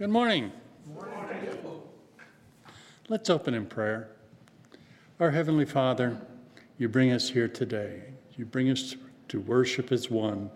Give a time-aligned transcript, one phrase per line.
[0.00, 0.50] Good morning.
[3.10, 4.08] Let's open in prayer.
[5.20, 6.16] Our Heavenly Father,
[6.78, 8.04] you bring us here today.
[8.34, 8.96] You bring us
[9.28, 10.50] to worship as one,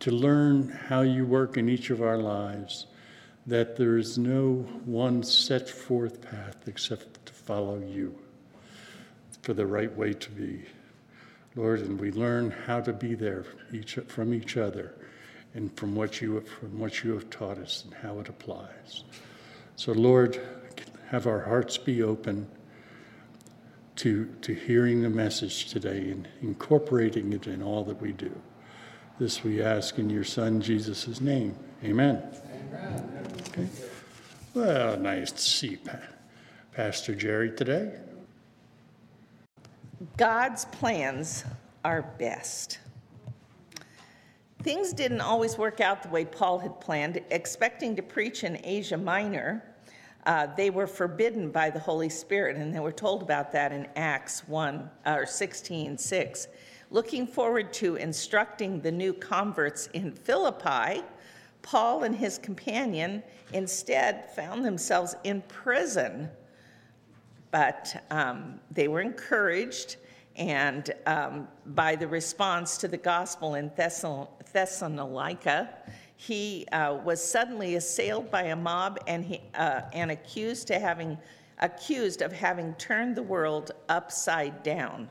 [0.00, 2.88] to learn how you work in each of our lives,
[3.46, 8.18] that there is no one set forth path except to follow you
[9.42, 10.64] for the right way to be.
[11.54, 14.92] Lord, and we learn how to be there each, from each other
[15.56, 19.04] and from what, you, from what you have taught us and how it applies.
[19.74, 20.38] So, Lord,
[21.08, 22.46] have our hearts be open
[23.96, 28.30] to, to hearing the message today and incorporating it in all that we do.
[29.18, 31.56] This we ask in your Son, Jesus' name.
[31.82, 32.22] Amen.
[32.68, 33.26] Amen.
[33.48, 33.66] Okay.
[34.52, 35.78] Well, nice to see
[36.72, 37.94] Pastor Jerry today.
[40.18, 41.44] God's plans
[41.82, 42.78] are best.
[44.62, 47.20] Things didn't always work out the way Paul had planned.
[47.30, 49.62] Expecting to preach in Asia Minor,
[50.24, 53.86] uh, they were forbidden by the Holy Spirit, and they were told about that in
[53.94, 56.48] Acts 1 or 16 6.
[56.90, 61.02] Looking forward to instructing the new converts in Philippi,
[61.62, 66.30] Paul and his companion instead found themselves in prison.
[67.50, 69.96] But um, they were encouraged
[70.36, 73.70] and um, by the response to the gospel in
[74.56, 75.68] Thessalonica
[76.16, 81.18] he uh, was suddenly assailed by a mob and, he, uh, and accused, to having,
[81.58, 85.10] accused of having turned the world upside down.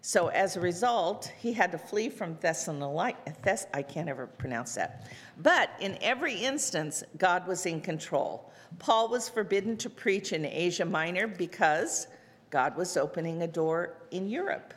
[0.00, 3.32] So as a result, he had to flee from Thessalonica.
[3.42, 5.06] Thess- I can't ever pronounce that.
[5.42, 8.50] But in every instance, God was in control.
[8.78, 12.06] Paul was forbidden to preach in Asia Minor because
[12.48, 14.72] God was opening a door in Europe.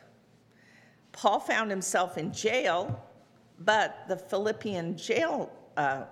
[1.14, 3.02] Paul found himself in jail
[3.60, 6.04] but the Philippian jail uh,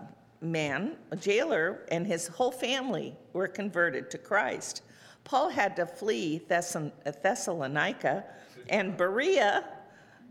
[0.44, 4.84] man, jailer, and his whole family were converted to Christ.
[5.24, 8.26] Paul had to flee Thessalonica
[8.70, 9.64] and Berea,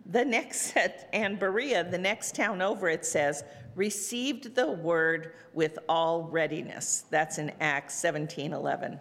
[0.06, 0.74] the next
[1.12, 3.44] and Berea, the next town over, it says,
[3.74, 7.04] received the word with all readiness.
[7.10, 8.98] That's in Acts 17 11.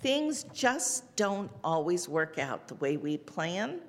[0.00, 3.80] Things just don't always work out the way we plan,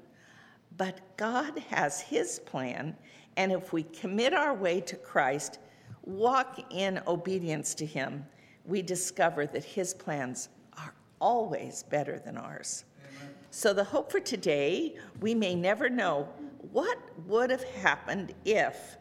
[0.77, 2.95] but God has His plan,
[3.37, 5.59] and if we commit our way to Christ,
[6.03, 8.25] walk in obedience to Him,
[8.65, 12.83] we discover that His plans are always better than ours.
[13.17, 13.29] Amen.
[13.51, 16.27] So, the hope for today, we may never know
[16.71, 16.97] what
[17.27, 18.97] would have happened if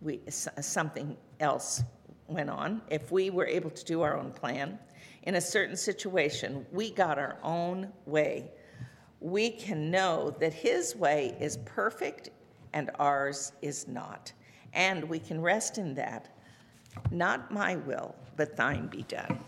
[0.00, 1.82] we, something else
[2.26, 4.78] went on, if we were able to do our own plan.
[5.24, 8.50] In a certain situation, we got our own way.
[9.20, 12.30] We can know that His way is perfect
[12.72, 14.32] and ours is not.
[14.72, 16.28] And we can rest in that.
[17.10, 19.38] Not my will, but thine be done.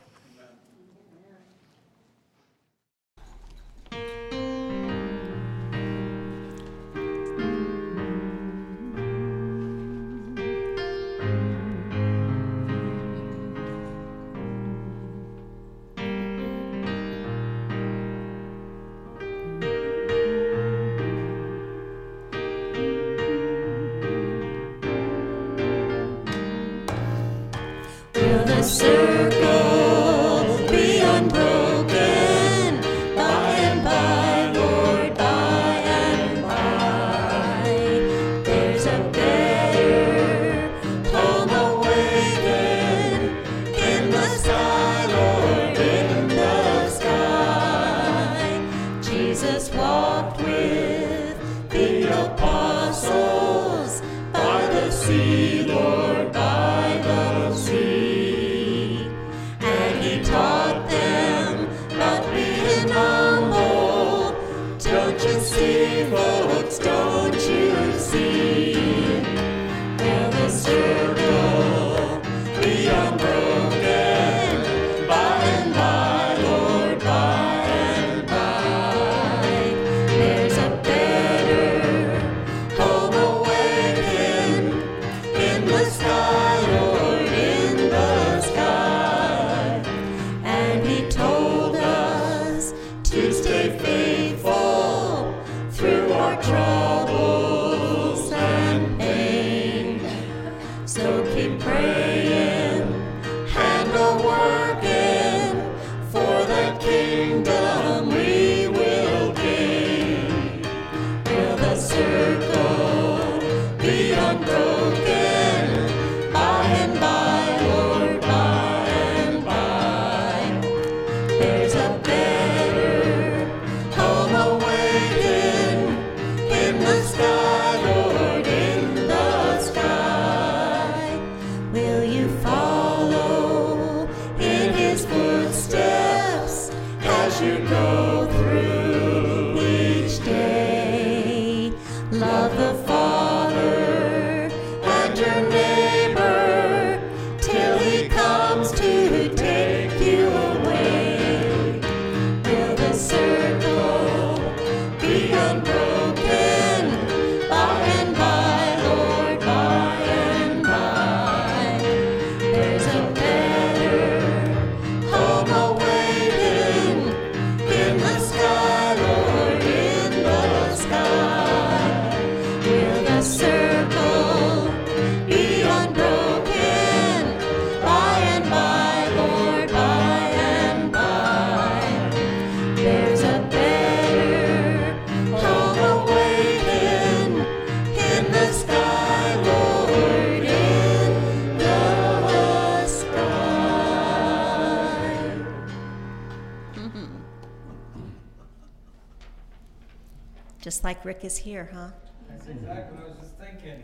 [200.84, 201.88] Like Rik is here, huh?
[202.28, 203.80] That's exactly what I was just thinking.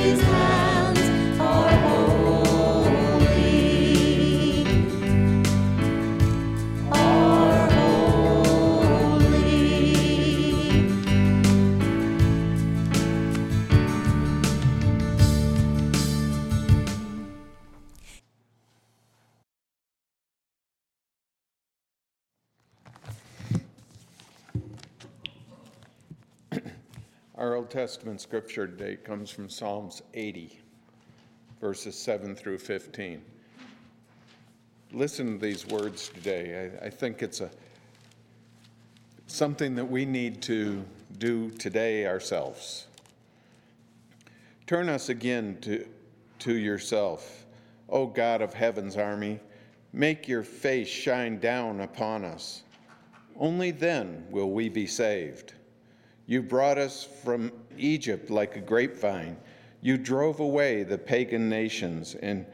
[0.00, 0.69] these
[27.70, 30.58] Testament scripture today comes from Psalms 80,
[31.60, 33.22] verses 7 through 15.
[34.92, 36.72] Listen to these words today.
[36.82, 37.48] I, I think it's a
[39.28, 40.84] something that we need to
[41.18, 42.88] do today ourselves.
[44.66, 45.86] Turn us again to,
[46.40, 47.46] to yourself,
[47.88, 49.38] O God of heaven's army.
[49.92, 52.64] Make your face shine down upon us.
[53.38, 55.54] Only then will we be saved.
[56.26, 59.36] You brought us from Egypt like a grapevine.
[59.82, 62.44] You drove away the pagan nations and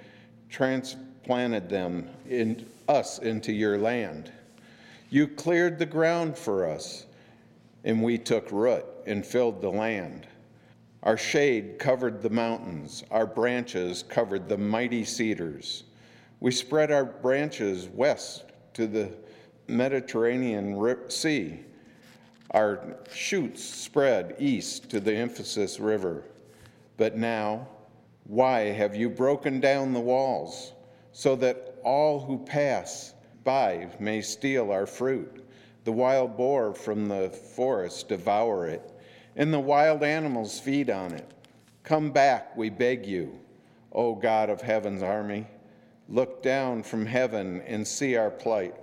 [0.48, 4.30] transplanted them in us into your land.
[5.10, 7.06] You cleared the ground for us,
[7.84, 10.26] and we took root and filled the land.
[11.02, 15.84] Our shade covered the mountains, our branches covered the mighty cedars.
[16.40, 18.44] We spread our branches west
[18.74, 19.12] to the
[19.68, 20.76] Mediterranean
[21.08, 21.60] Sea.
[22.52, 26.24] Our shoots spread east to the Euphrates River.
[26.96, 27.68] But now,
[28.24, 30.72] why have you broken down the walls
[31.12, 35.44] so that all who pass by may steal our fruit?
[35.84, 38.82] The wild boar from the forest devour it,
[39.36, 41.30] and the wild animals feed on it.
[41.84, 43.38] Come back, we beg you,
[43.92, 45.46] O God of heaven's army.
[46.08, 48.74] Look down from heaven and see our plight.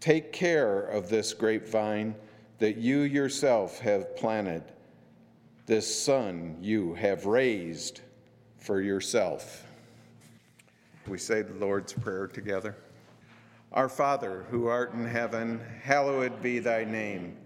[0.00, 2.14] Take care of this grapevine
[2.58, 4.62] that you yourself have planted,
[5.66, 8.00] this son you have raised
[8.58, 9.66] for yourself.
[11.06, 12.76] We say the Lord's Prayer together.
[13.72, 17.36] Our Father, who art in heaven, hallowed be thy name.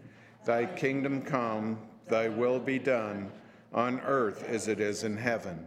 [0.44, 3.30] Thy kingdom come, thy will be done,
[3.72, 5.66] on earth as it is in heaven.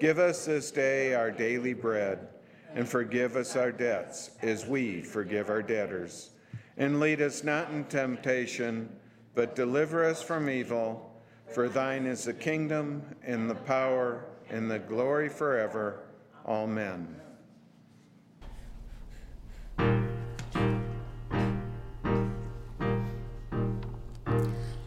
[0.00, 2.28] Give us this day our daily bread,
[2.74, 6.30] and forgive us our debts as we forgive our debtors.
[6.76, 8.88] And lead us not in temptation,
[9.34, 11.12] but deliver us from evil.
[11.52, 16.00] For thine is the kingdom, and the power, and the glory forever.
[16.46, 17.20] Amen.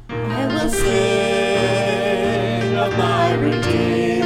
[0.09, 4.16] I will sing of my Redeemer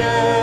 [0.00, 0.39] paid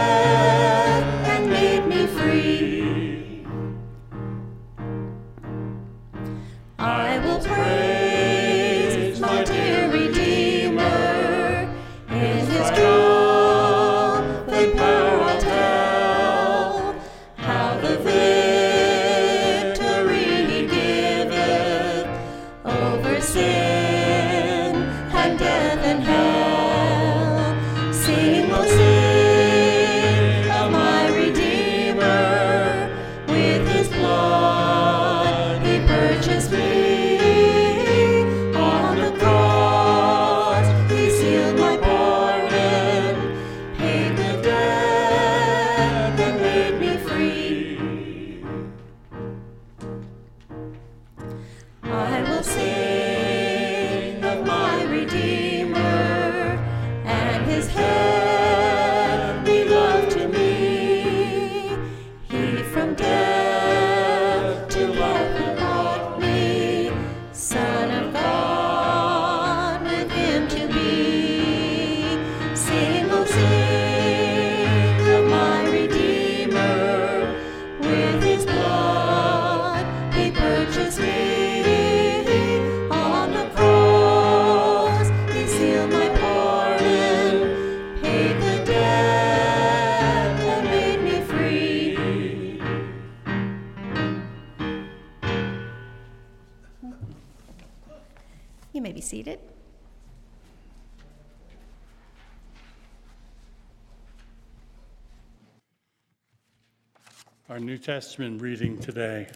[107.58, 109.28] Our New Testament reading today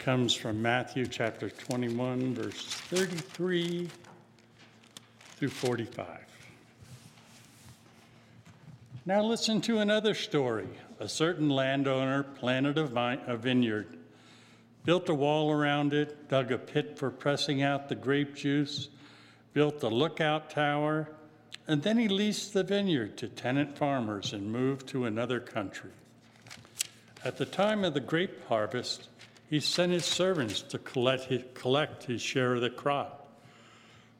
[0.00, 3.88] comes from Matthew chapter 21, verses 33
[5.36, 6.08] through 45.
[9.06, 10.66] Now listen to another story.
[10.98, 13.96] A certain landowner planted a, vine, a vineyard,
[14.84, 18.88] built a wall around it, dug a pit for pressing out the grape juice,
[19.52, 21.10] built a lookout tower,
[21.68, 25.92] and then he leased the vineyard to tenant farmers and moved to another country.
[27.24, 29.08] At the time of the grape harvest,
[29.48, 33.40] he sent his servants to collect his, collect his share of the crop.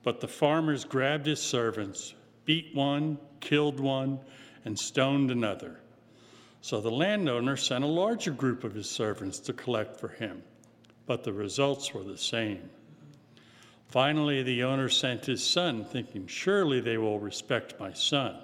[0.02, 2.14] But the farmers grabbed his servants,
[2.46, 4.20] beat one, killed one,
[4.64, 5.80] and stoned another.
[6.62, 10.42] So the landowner sent a larger group of his servants to collect for him,
[11.04, 12.70] but the results were the same.
[13.88, 18.34] Finally, the owner sent his son, thinking, Surely they will respect my son.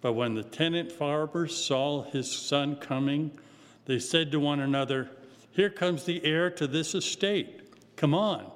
[0.00, 3.32] But when the tenant farmers saw his son coming,
[3.86, 5.10] they said to one another,
[5.50, 7.96] Here comes the heir to this estate.
[7.96, 8.50] Come on,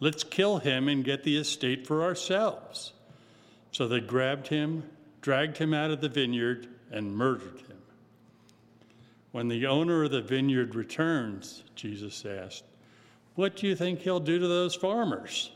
[0.00, 2.92] let's kill him and get the estate for ourselves.
[3.70, 4.82] So they grabbed him,
[5.20, 7.76] dragged him out of the vineyard, and murdered him.
[9.30, 12.64] When the owner of the vineyard returns, Jesus asked,
[13.34, 15.52] What do you think he'll do to those farmers?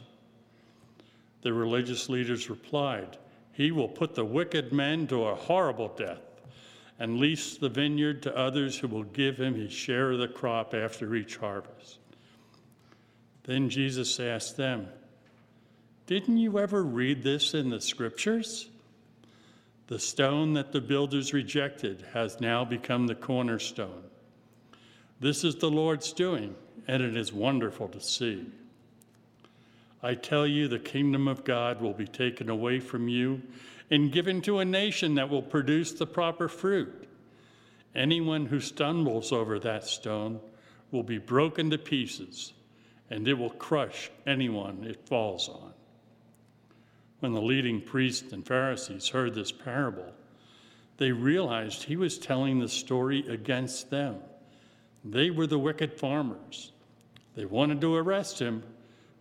[1.41, 3.17] The religious leaders replied,
[3.53, 6.23] He will put the wicked men to a horrible death
[6.99, 10.75] and lease the vineyard to others who will give him his share of the crop
[10.75, 11.99] after each harvest.
[13.45, 14.89] Then Jesus asked them,
[16.07, 18.69] Didn't you ever read this in the scriptures?
[19.89, 24.05] The stone that the builders rejected has now become the cornerstone.
[25.21, 26.55] This is the Lord's doing,
[26.87, 28.47] and it is wonderful to see.
[30.03, 33.43] I tell you, the kingdom of God will be taken away from you
[33.91, 37.09] and given to a nation that will produce the proper fruit.
[37.95, 40.41] Anyone who stumbles over that stone
[40.91, 42.53] will be broken to pieces,
[43.11, 45.73] and it will crush anyone it falls on.
[47.21, 50.13] When the leading priests and Pharisees heard this parable,
[50.97, 54.17] they realized he was telling the story against them.
[55.05, 56.73] They were the wicked farmers,
[57.35, 58.63] They wanted to arrest him,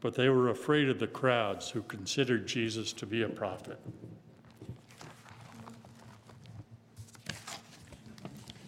[0.01, 3.79] but they were afraid of the crowds who considered Jesus to be a prophet.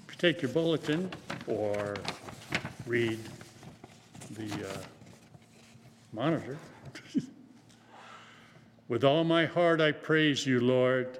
[0.07, 1.09] If you take your bulletin
[1.47, 1.95] or
[2.85, 3.19] read
[4.31, 4.77] the uh,
[6.13, 6.57] monitor,
[8.87, 11.17] with all my heart I praise you, Lord.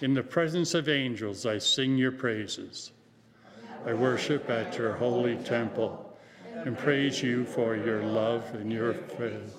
[0.00, 2.92] In the presence of angels, I sing your praises.
[3.86, 6.05] I worship at your holy temple
[6.64, 9.56] and praise you for your love and your faith.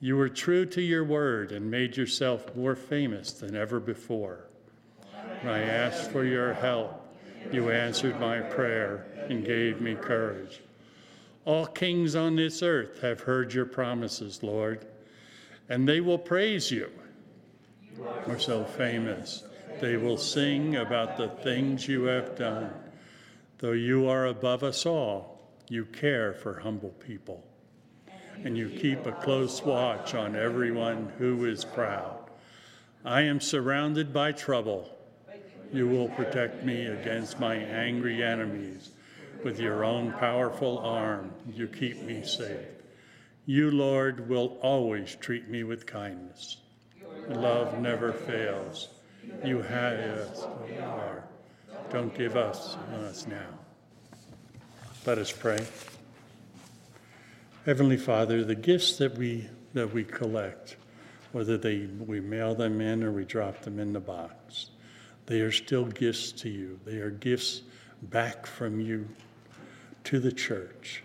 [0.00, 4.44] You were true to your word and made yourself more famous than ever before.
[5.40, 7.04] When I asked for your help,
[7.52, 10.60] you answered my prayer and gave me courage.
[11.44, 14.86] All kings on this earth have heard your promises, Lord,
[15.68, 16.90] and they will praise you.
[17.96, 19.44] You are so famous.
[19.80, 22.70] They will sing about the things you have done.
[23.58, 25.37] Though you are above us all,
[25.70, 27.44] you care for humble people,
[28.44, 32.30] and you keep a close watch on everyone who is proud.
[33.04, 34.90] I am surrounded by trouble.
[35.72, 38.90] You will protect me against my angry enemies.
[39.44, 42.66] With your own powerful arm, you keep me safe.
[43.46, 46.56] You, Lord, will always treat me with kindness.
[47.28, 48.88] Love never fails.
[49.44, 50.46] You have us.
[51.90, 53.67] Don't give us us now.
[55.08, 55.66] Let us pray.
[57.64, 60.76] Heavenly Father, the gifts that we that we collect,
[61.32, 64.68] whether they we mail them in or we drop them in the box,
[65.24, 66.78] they are still gifts to you.
[66.84, 67.62] They are gifts
[68.02, 69.08] back from you
[70.04, 71.02] to the church.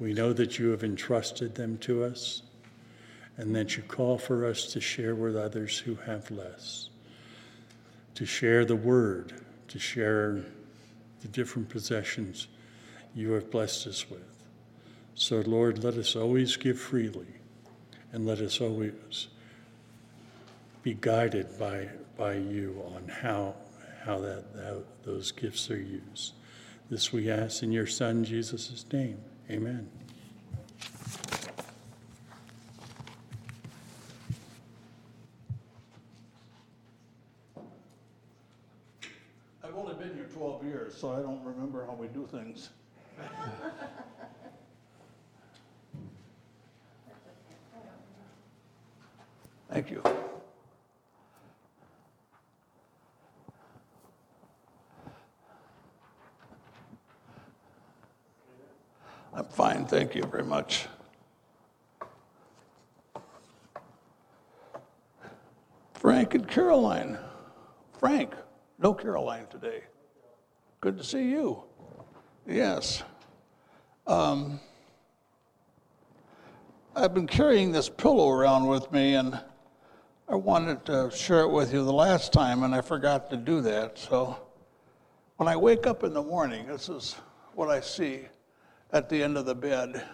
[0.00, 2.42] We know that you have entrusted them to us
[3.36, 6.88] and that you call for us to share with others who have less,
[8.16, 10.44] to share the word, to share
[11.20, 12.48] the different possessions
[13.14, 14.20] you have blessed us with.
[15.14, 17.28] So, Lord, let us always give freely
[18.12, 19.28] and let us always
[20.82, 23.54] be guided by, by you on how,
[24.04, 26.34] how, that, how those gifts are used.
[26.90, 29.18] This we ask in your Son, Jesus' name.
[29.50, 29.88] Amen.
[39.62, 42.70] I've only been here 12 years, so I don't remember how we do things.
[49.70, 50.02] Thank you.
[59.32, 60.86] I'm fine, thank you very much.
[65.94, 67.18] Frank and Caroline.
[67.98, 68.34] Frank,
[68.78, 69.82] no Caroline today.
[70.80, 71.64] Good to see you.
[72.46, 73.02] Yes.
[74.06, 74.60] Um,
[76.94, 79.40] I've been carrying this pillow around with me, and
[80.28, 83.62] I wanted to share it with you the last time, and I forgot to do
[83.62, 83.98] that.
[83.98, 84.38] So
[85.38, 87.16] when I wake up in the morning, this is
[87.54, 88.26] what I see
[88.92, 90.04] at the end of the bed.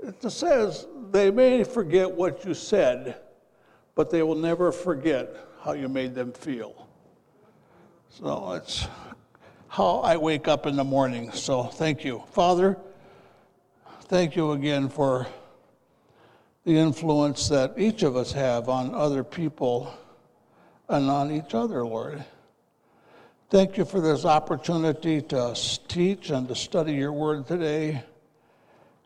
[0.00, 3.20] It says, they may forget what you said,
[3.94, 6.88] but they will never forget how you made them feel.
[8.20, 8.86] So it's
[9.68, 11.32] how I wake up in the morning.
[11.32, 12.22] So thank you.
[12.32, 12.76] Father,
[14.02, 15.26] thank you again for
[16.64, 19.94] the influence that each of us have on other people
[20.90, 22.22] and on each other, Lord.
[23.48, 28.02] Thank you for this opportunity to teach and to study your word today.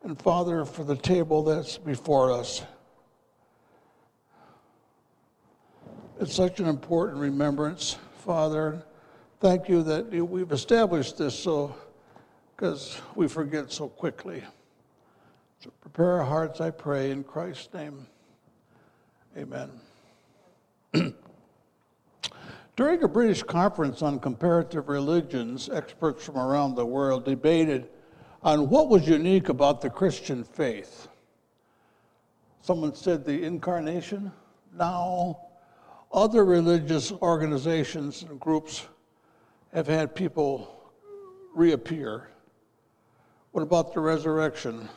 [0.02, 2.64] And Father, for the table that's before us.
[6.20, 8.82] It's such an important remembrance, Father.
[9.38, 11.76] Thank you that we've established this so,
[12.56, 14.42] because we forget so quickly.
[15.58, 18.06] So prepare our hearts, I pray, in Christ's name.
[19.36, 19.70] Amen.
[22.76, 27.90] During a British conference on comparative religions, experts from around the world debated
[28.42, 31.08] on what was unique about the Christian faith.
[32.62, 34.32] Someone said the incarnation.
[34.74, 35.40] Now,
[36.10, 38.86] other religious organizations and groups
[39.76, 40.90] have had people
[41.54, 42.30] reappear.
[43.52, 44.88] What about the resurrection?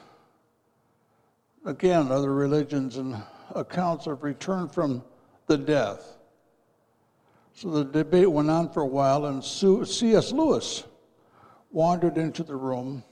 [1.65, 3.21] Again, other religions and
[3.53, 5.03] accounts of return from
[5.47, 6.15] the death.
[7.53, 10.31] So the debate went on for a while, and C.S.
[10.31, 10.85] Lewis
[11.71, 13.03] wandered into the room,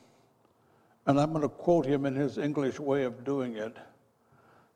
[1.05, 3.75] and I'm going to quote him in his English way of doing it.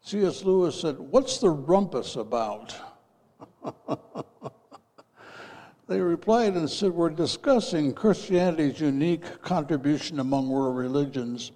[0.01, 0.43] C.S.
[0.43, 2.75] Lewis said, What's the rumpus about?
[5.91, 11.51] They replied and said, We're discussing Christianity's unique contribution among world religions.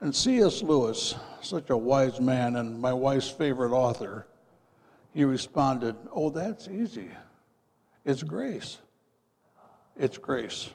[0.00, 0.64] And C.S.
[0.64, 4.26] Lewis, such a wise man and my wife's favorite author,
[5.14, 7.08] he responded, Oh, that's easy.
[8.04, 8.78] It's grace.
[9.96, 10.70] It's grace.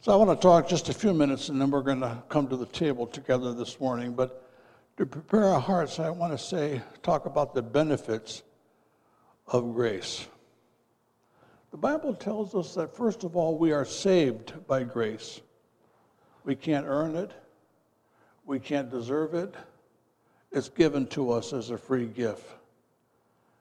[0.00, 2.48] So I want to talk just a few minutes and then we're going to come
[2.48, 4.14] to the table together this morning.
[4.14, 4.50] But
[4.96, 8.42] to prepare our hearts, I want to say, talk about the benefits
[9.46, 10.26] of grace.
[11.70, 15.40] The Bible tells us that, first of all, we are saved by grace.
[16.44, 17.32] We can't earn it,
[18.44, 19.54] we can't deserve it.
[20.52, 22.44] It's given to us as a free gift.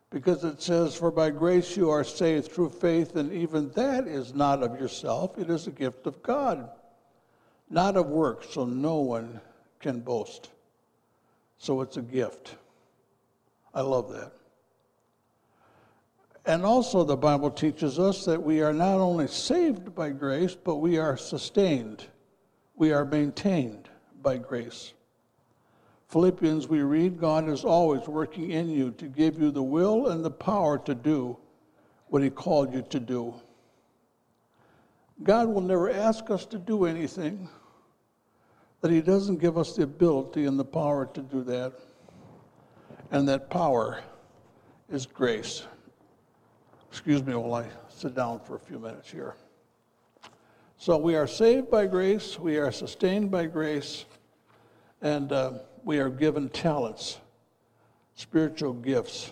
[0.10, 4.34] Because it says, For by grace you are saved through faith, and even that is
[4.34, 6.68] not of yourself, it is a gift of God,
[7.70, 9.40] not of works, so no one
[9.80, 10.50] can boast.
[11.60, 12.56] So it's a gift.
[13.72, 14.32] I love that.
[16.46, 20.78] And also, the Bible teaches us that we are not only saved by grace, but
[20.78, 22.08] we are sustained,
[22.76, 23.90] we are maintained
[24.22, 24.94] by grace.
[26.08, 30.26] Philippians, we read, God is always working in you to give you the will and
[30.26, 31.38] the power to do
[32.08, 33.36] what He called you to do.
[35.22, 37.48] God will never ask us to do anything
[38.82, 41.74] that He doesn't give us the ability and the power to do that.
[43.12, 44.02] And that power
[44.90, 45.64] is grace.
[46.92, 49.36] Excuse me while I sit down for a few minutes here.
[50.78, 54.06] So we are saved by grace, we are sustained by grace,
[55.02, 57.20] and uh, we are given talents,
[58.16, 59.32] spiritual gifts,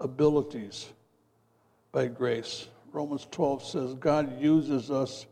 [0.00, 0.88] abilities
[1.92, 2.68] by grace.
[2.90, 5.26] Romans 12 says God uses us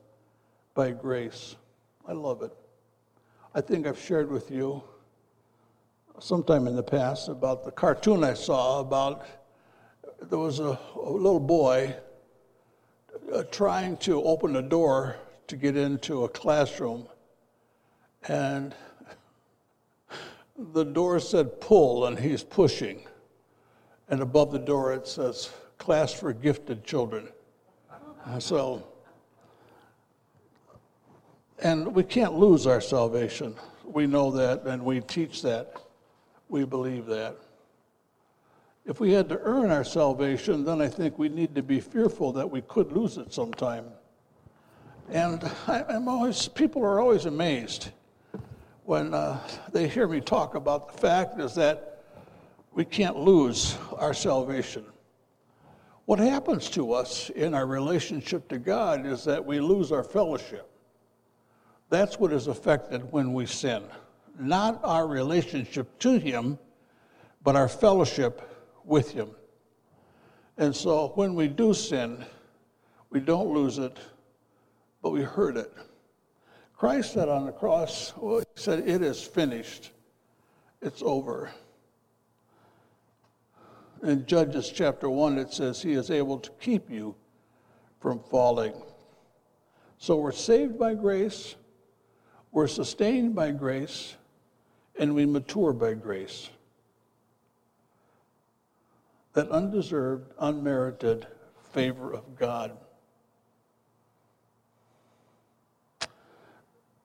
[0.74, 1.56] by grace.
[2.06, 2.52] I love it.
[3.54, 4.82] I think I've shared with you
[6.18, 9.24] sometime in the past about the cartoon I saw about
[10.28, 11.94] there was a, a little boy
[13.32, 17.06] uh, trying to open a door to get into a classroom,
[18.28, 18.74] and
[20.72, 23.02] the door said pull, and he's pushing.
[24.08, 27.28] And above the door it says class for gifted children.
[28.38, 28.86] So,
[31.60, 33.54] and we can't lose our salvation.
[33.84, 35.74] We know that, and we teach that.
[36.48, 37.36] We believe that.
[38.86, 42.32] If we had to earn our salvation, then I think we need to be fearful
[42.32, 43.84] that we could lose it sometime.
[45.10, 47.90] And I, am always, people are always amazed
[48.84, 49.38] when uh,
[49.72, 52.04] they hear me talk about the fact is that
[52.72, 54.84] we can't lose our salvation.
[56.06, 60.68] What happens to us in our relationship to God is that we lose our fellowship.
[61.88, 63.84] That's what is affected when we sin.
[64.38, 66.58] Not our relationship to Him,
[67.42, 68.49] but our fellowship
[68.90, 69.30] with Him.
[70.58, 72.26] And so when we do sin,
[73.08, 73.96] we don't lose it,
[75.00, 75.72] but we hurt it.
[76.76, 79.92] Christ said on the cross, well, He said, It is finished,
[80.82, 81.50] it's over.
[84.02, 87.14] In Judges chapter 1, it says, He is able to keep you
[88.00, 88.74] from falling.
[89.98, 91.54] So we're saved by grace,
[92.50, 94.16] we're sustained by grace,
[94.98, 96.50] and we mature by grace
[99.32, 101.26] that undeserved, unmerited
[101.72, 102.76] favor of God.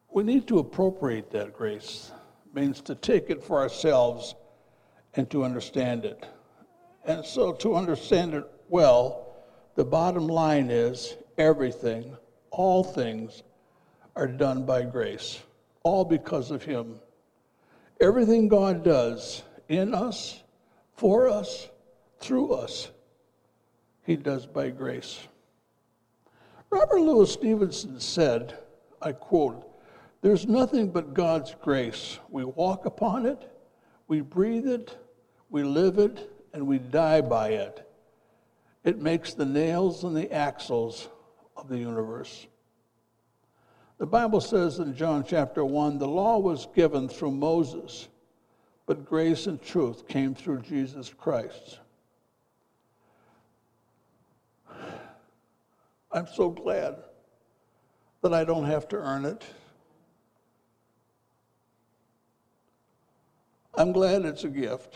[0.09, 2.11] We need to appropriate that grace,
[2.45, 4.33] it means to take it for ourselves
[5.15, 6.25] and to understand it.
[7.03, 9.35] And so, to understand it well,
[9.75, 12.15] the bottom line is everything,
[12.49, 13.43] all things,
[14.15, 15.41] are done by grace,
[15.83, 16.95] all because of Him.
[17.99, 20.41] Everything God does in us,
[20.95, 21.67] for us,
[22.19, 22.91] through us,
[24.03, 25.19] he does by grace.
[26.69, 28.57] Robert Louis Stevenson said,
[29.01, 29.65] I quote,
[30.21, 32.19] There's nothing but God's grace.
[32.29, 33.51] We walk upon it,
[34.07, 34.97] we breathe it,
[35.49, 37.89] we live it, and we die by it.
[38.83, 41.09] It makes the nails and the axles
[41.57, 42.47] of the universe.
[43.97, 48.09] The Bible says in John chapter 1 the law was given through Moses,
[48.85, 51.79] but grace and truth came through Jesus Christ.
[56.15, 56.95] I'm so glad
[58.21, 59.43] that I don't have to earn it.
[63.73, 64.95] I'm glad it's a gift.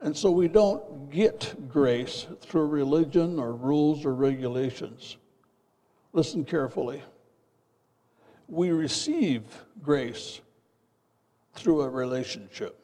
[0.00, 5.16] And so we don't get grace through religion or rules or regulations.
[6.12, 7.02] Listen carefully.
[8.46, 9.42] We receive
[9.82, 10.40] grace
[11.54, 12.78] through a relationship.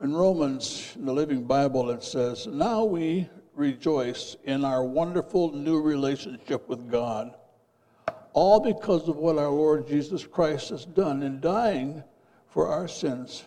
[0.00, 5.80] In Romans, in the Living Bible, it says, Now we rejoice in our wonderful new
[5.80, 7.34] relationship with God,
[8.32, 12.04] all because of what our Lord Jesus Christ has done in dying
[12.46, 13.44] for our sins,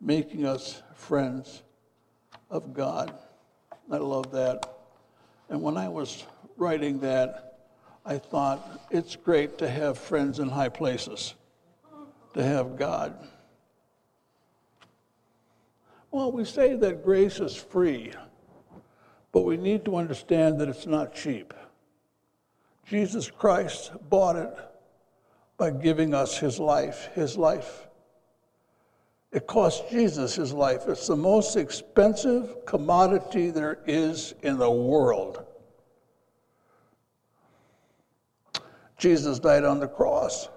[0.00, 1.62] making us friends
[2.48, 3.12] of God.
[3.90, 4.64] I love that.
[5.50, 6.24] And when I was
[6.56, 7.58] writing that,
[8.06, 11.34] I thought it's great to have friends in high places,
[12.32, 13.28] to have God.
[16.10, 18.12] Well, we say that grace is free,
[19.32, 21.54] but we need to understand that it's not cheap.
[22.86, 24.56] Jesus Christ bought it
[25.56, 27.86] by giving us his life, his life.
[29.32, 30.88] It cost Jesus his life.
[30.88, 35.44] It's the most expensive commodity there is in the world.
[38.98, 40.48] Jesus died on the cross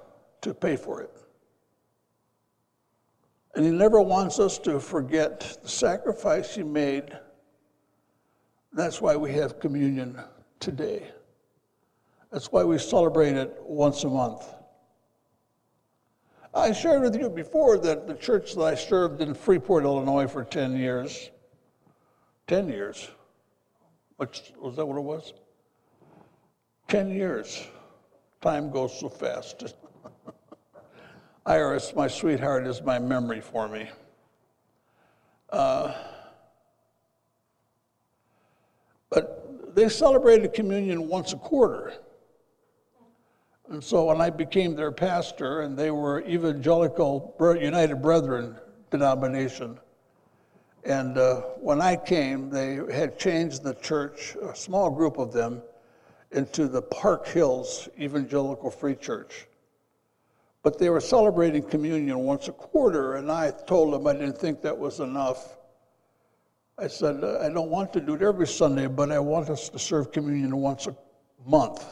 [0.42, 1.12] to pay for it.
[3.56, 7.18] And he never wants us to forget the sacrifice he made.
[8.74, 10.20] That's why we have communion
[10.60, 11.08] today.
[12.32, 14.44] That's why we celebrate it once a month.
[16.56, 20.44] I shared with you before that the church that I served in Freeport, Illinois for
[20.44, 21.30] 10 years,
[22.48, 23.10] 10 years,
[24.18, 25.34] which, was that what it was?
[26.88, 27.68] 10 years.
[28.42, 29.76] Time goes so fast.
[31.46, 33.90] Iris, my sweetheart, is my memory for me.
[35.50, 35.94] Uh,
[39.14, 41.94] but they celebrated communion once a quarter.
[43.70, 48.58] And so when I became their pastor, and they were evangelical United Brethren
[48.92, 49.80] denomination,
[50.84, 55.62] and uh, when I came, they had changed the church, a small group of them,
[56.32, 59.48] into the Park Hills Evangelical Free Church.
[60.62, 64.62] But they were celebrating communion once a quarter, and I told them I didn't think
[64.62, 65.58] that was enough.
[66.78, 69.70] I said, uh, I don't want to do it every Sunday, but I want us
[69.70, 70.96] to serve communion once a
[71.46, 71.86] month.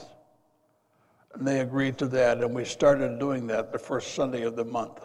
[1.34, 4.66] And they agreed to that, and we started doing that the first Sunday of the
[4.66, 5.00] month.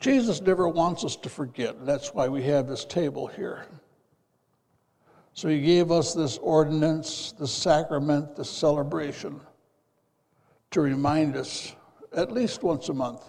[0.00, 3.66] Jesus never wants us to forget, and that's why we have this table here.
[5.34, 9.40] So he gave us this ordinance, the sacrament, the celebration
[10.70, 11.74] to remind us
[12.16, 13.22] at least once a month.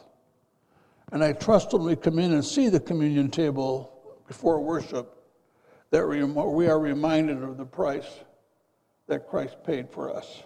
[1.12, 5.15] And I trust when we come in and see the communion table before worship
[5.91, 8.08] that we are reminded of the price
[9.08, 10.43] that Christ paid for us.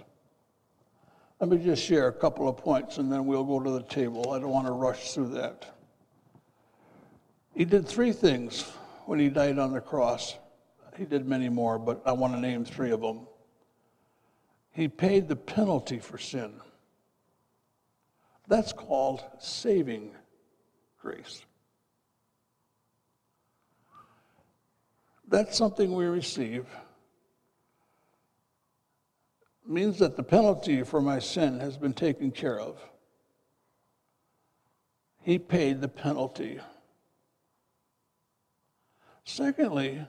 [1.42, 4.32] Let me just share a couple of points and then we'll go to the table.
[4.32, 5.76] I don't want to rush through that.
[7.54, 8.64] He did three things
[9.06, 10.38] when he died on the cross.
[10.98, 13.28] He did many more, but I want to name three of them.
[14.72, 16.54] He paid the penalty for sin.
[18.48, 20.16] That's called saving
[21.04, 21.44] grace.
[25.28, 26.66] That's something we receive.
[29.68, 32.78] Means that the penalty for my sin has been taken care of.
[35.22, 36.60] He paid the penalty.
[39.26, 40.06] Secondly,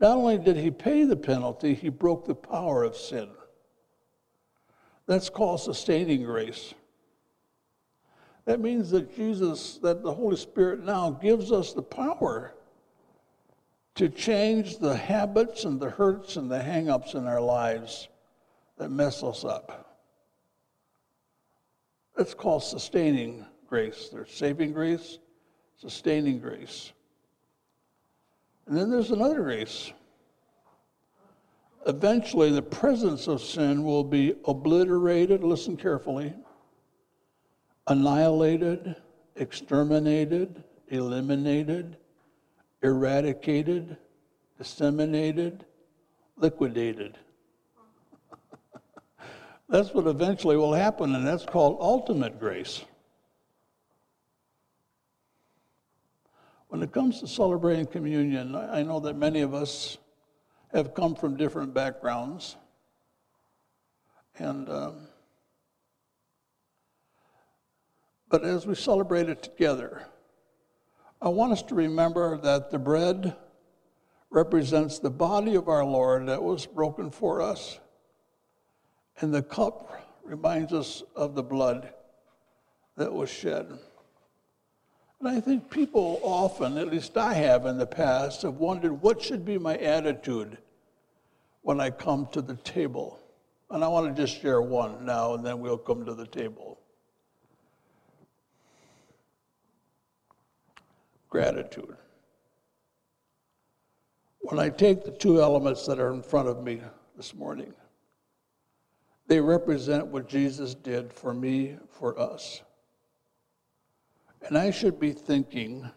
[0.00, 3.28] not only did he pay the penalty, he broke the power of sin.
[5.06, 6.74] That's called sustaining grace.
[8.44, 12.54] That means that Jesus, that the Holy Spirit now gives us the power
[13.96, 18.08] to change the habits and the hurts and the hang ups in our lives
[18.78, 19.98] that mess us up.
[22.16, 24.08] That's called sustaining grace.
[24.12, 25.18] There's saving grace,
[25.76, 26.92] sustaining grace.
[28.66, 29.92] And then there's another grace.
[31.86, 35.42] Eventually, the presence of sin will be obliterated.
[35.42, 36.34] Listen carefully
[37.90, 38.94] annihilated,
[39.34, 41.96] exterminated, eliminated,
[42.82, 43.96] eradicated,
[44.56, 45.64] disseminated,
[46.36, 47.18] liquidated.
[49.68, 52.84] that's what eventually will happen, and that's called ultimate grace.
[56.68, 59.98] When it comes to celebrating communion, I know that many of us
[60.72, 62.54] have come from different backgrounds.
[64.38, 65.09] And um,
[68.30, 70.06] But as we celebrate it together,
[71.20, 73.36] I want us to remember that the bread
[74.30, 77.78] represents the body of our Lord that was broken for us,
[79.20, 79.90] and the cup
[80.24, 81.92] reminds us of the blood
[82.96, 83.66] that was shed.
[85.18, 89.20] And I think people often, at least I have in the past, have wondered what
[89.20, 90.56] should be my attitude
[91.62, 93.18] when I come to the table.
[93.70, 96.79] And I want to just share one now, and then we'll come to the table.
[101.30, 101.96] Gratitude.
[104.40, 106.80] When I take the two elements that are in front of me
[107.16, 107.72] this morning,
[109.28, 112.62] they represent what Jesus did for me, for us.
[114.46, 115.88] And I should be thinking,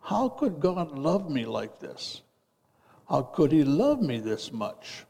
[0.00, 2.22] how could God love me like this?
[3.08, 5.04] How could He love me this much?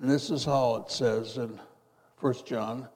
[0.00, 1.60] And this is how it says in
[2.18, 2.88] 1 John.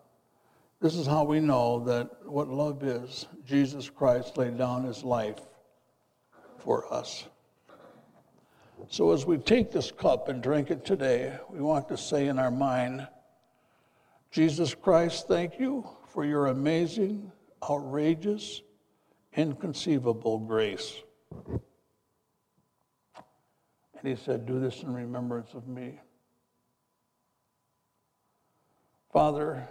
[0.81, 3.27] This is how we know that what love is.
[3.47, 5.41] Jesus Christ laid down his life
[6.59, 7.27] for us.
[8.89, 12.39] So as we take this cup and drink it today, we want to say in
[12.39, 13.09] our mind,
[14.31, 17.33] Jesus Christ, thank you for your amazing,
[17.69, 18.61] outrageous,
[19.35, 21.01] inconceivable grace.
[21.47, 21.61] And
[24.03, 26.01] he said, Do this in remembrance of me.
[29.11, 29.67] Father,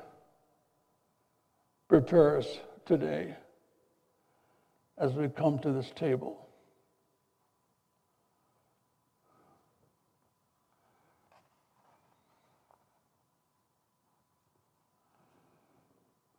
[2.02, 3.34] prepare us today
[4.98, 6.46] as we come to this table.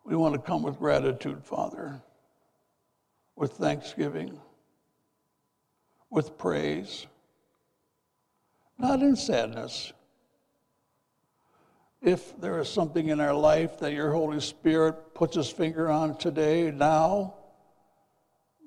[0.04, 2.02] We want to come with gratitude, Father,
[3.34, 4.38] with thanksgiving,
[6.10, 7.06] with praise,
[8.78, 9.94] not in sadness.
[12.02, 16.16] If there is something in our life that your Holy Spirit puts his finger on
[16.18, 17.34] today, now,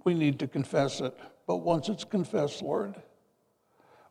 [0.04, 1.18] we need to confess it.
[1.48, 2.96] But once it's confessed, Lord,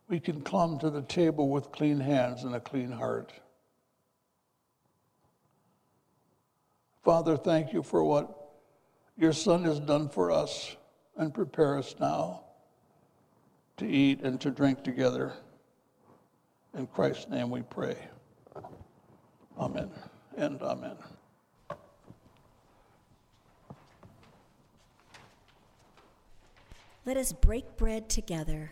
[0.08, 3.32] we can come to the table with clean hands and a clean heart.
[7.04, 8.52] Father, thank you for what
[9.16, 10.76] your Son has done for us
[11.16, 12.42] and prepare us now
[13.76, 15.32] to eat and to drink together.
[16.76, 17.96] In Christ's name we pray.
[19.58, 19.90] Amen
[20.36, 20.96] and amen.
[27.04, 28.70] Let us break bread together.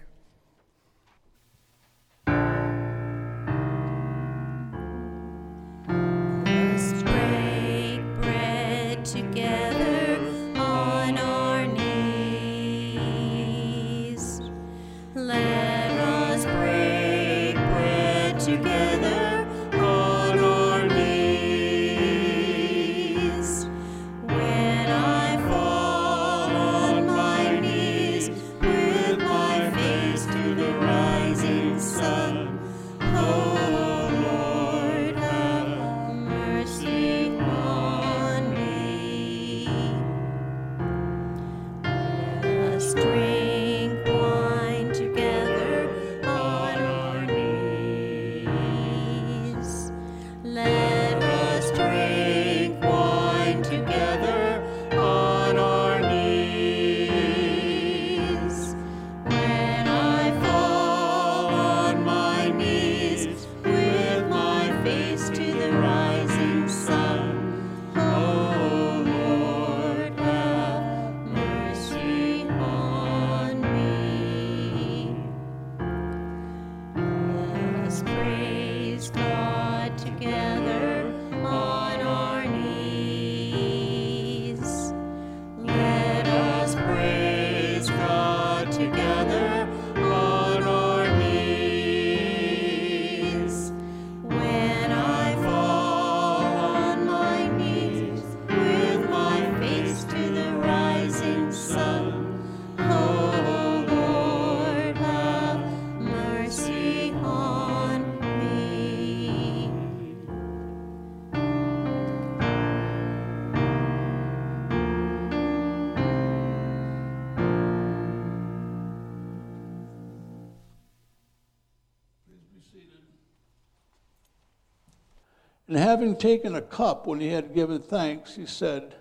[125.97, 128.97] Having taken a cup when he had given thanks, he said,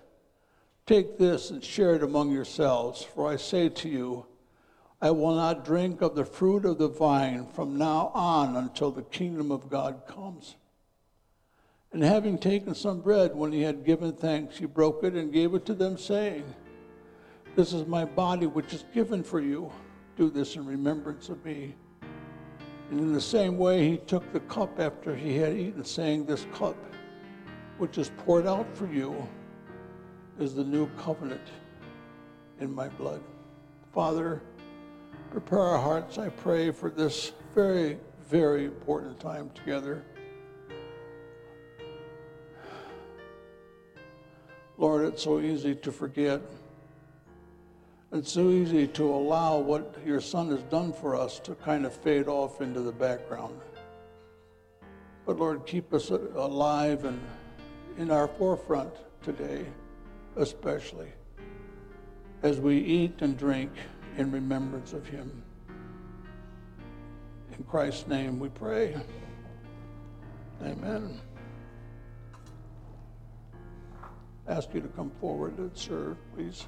[0.86, 4.24] Take this and share it among yourselves, for I say to you,
[5.02, 9.02] I will not drink of the fruit of the vine from now on until the
[9.02, 10.56] kingdom of God comes.
[11.92, 15.52] And having taken some bread when he had given thanks, he broke it and gave
[15.52, 16.44] it to them, saying,
[17.56, 19.70] This is my body which is given for you.
[20.16, 21.74] Do this in remembrance of me.
[22.90, 26.46] And in the same way, he took the cup after he had eaten, saying, This
[26.54, 26.76] cup,
[27.78, 29.26] which is poured out for you,
[30.38, 31.48] is the new covenant
[32.60, 33.22] in my blood.
[33.92, 34.40] Father,
[35.30, 40.04] prepare our hearts, I pray, for this very, very important time together.
[44.78, 46.42] Lord, it's so easy to forget.
[48.16, 51.94] It's so easy to allow what your son has done for us to kind of
[51.94, 53.60] fade off into the background.
[55.26, 57.20] But Lord, keep us alive and
[57.98, 59.66] in our forefront today,
[60.36, 61.08] especially
[62.42, 63.70] as we eat and drink
[64.16, 65.42] in remembrance of him.
[67.58, 68.96] In Christ's name we pray.
[70.62, 71.20] Amen.
[74.48, 76.66] Ask you to come forward and serve, please.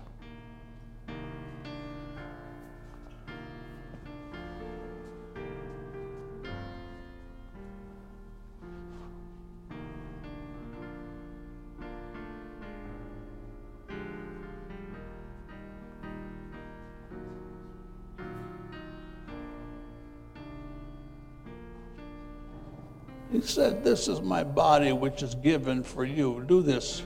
[23.31, 26.45] He said, This is my body which is given for you.
[26.47, 27.03] Do this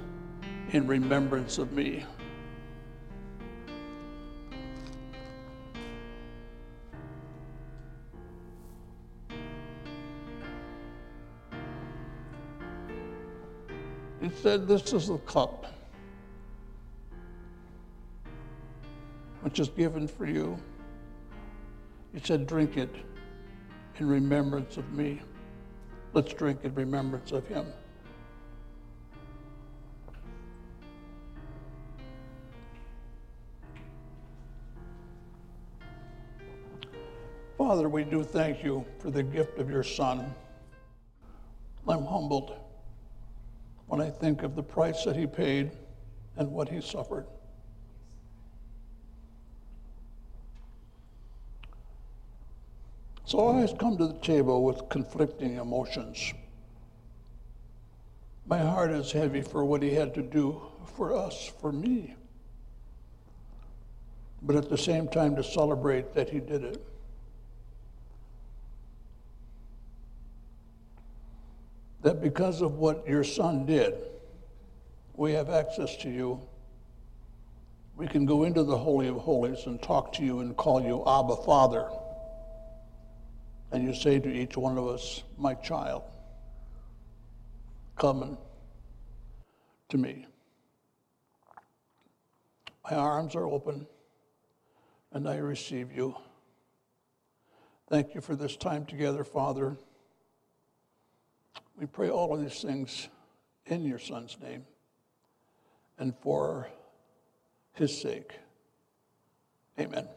[0.72, 2.04] in remembrance of me.
[14.20, 15.66] He said, This is the cup
[19.40, 20.56] which is given for you.
[22.14, 22.94] He said, Drink it
[23.98, 25.20] in remembrance of me.
[26.14, 27.66] Let's drink in remembrance of him.
[37.56, 40.34] Father, we do thank you for the gift of your Son.
[41.88, 42.56] I'm humbled
[43.86, 45.70] when I think of the price that he paid
[46.36, 47.26] and what he suffered.
[53.32, 56.34] So I always come to the table with conflicting emotions.
[58.44, 62.14] My heart is heavy for what he had to do for us, for me.
[64.42, 66.84] But at the same time, to celebrate that he did it.
[72.02, 73.94] That because of what your son did,
[75.14, 76.38] we have access to you.
[77.96, 81.02] We can go into the Holy of Holies and talk to you and call you
[81.06, 81.88] Abba Father
[83.72, 86.02] and you say to each one of us, My child,
[87.96, 88.36] come
[89.88, 90.26] to me.
[92.90, 93.86] My arms are open
[95.12, 96.14] and I receive you.
[97.88, 99.76] Thank you for this time together, Father.
[101.78, 103.08] We pray all of these things
[103.66, 104.64] in your Son's name
[105.98, 106.68] and for
[107.74, 108.32] his sake.
[109.78, 110.08] Amen.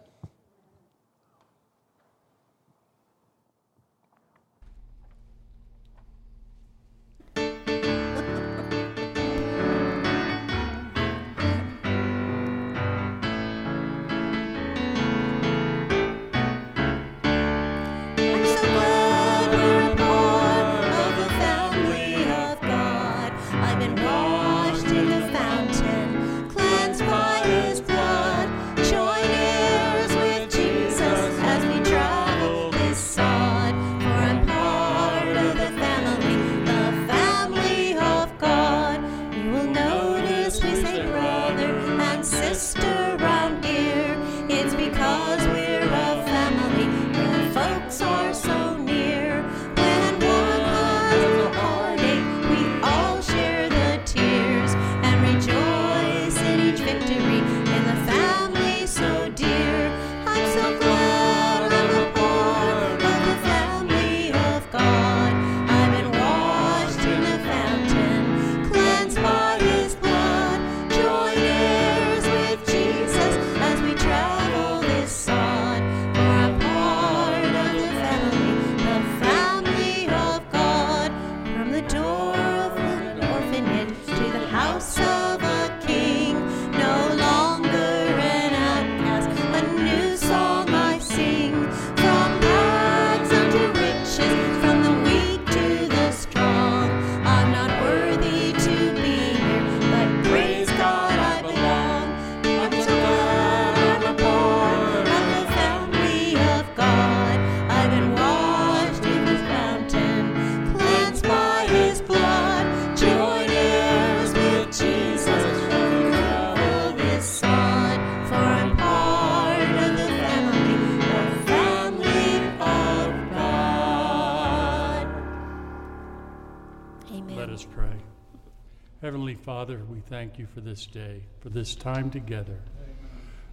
[129.45, 132.57] Father, we thank you for this day, for this time together,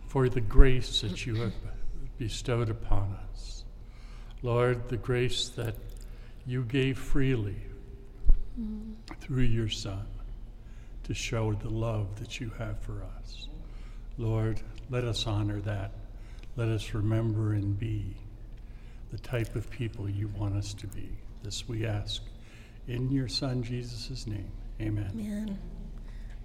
[0.06, 1.52] for the grace that you have
[2.16, 3.64] bestowed upon us.
[4.40, 5.74] Lord, the grace that
[6.46, 7.58] you gave freely
[9.20, 10.06] through your Son
[11.04, 13.48] to show the love that you have for us.
[14.16, 15.92] Lord, let us honor that.
[16.56, 18.16] Let us remember and be
[19.10, 21.10] the type of people you want us to be.
[21.42, 22.22] This we ask
[22.88, 24.50] in your Son Jesus' name.
[24.80, 25.10] Amen.
[25.14, 25.58] Amen.